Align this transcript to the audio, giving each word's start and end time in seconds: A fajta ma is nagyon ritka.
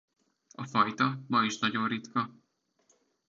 A 0.55 0.63
fajta 0.63 1.19
ma 1.27 1.43
is 1.43 1.59
nagyon 1.59 1.87
ritka. 1.87 2.29